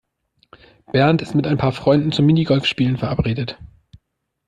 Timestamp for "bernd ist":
0.91-1.35